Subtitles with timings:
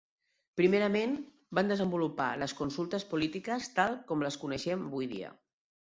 [0.61, 1.13] Primerament,
[1.59, 5.37] van desenvolupar les consultes polítiques tal com les coneixem avui dia.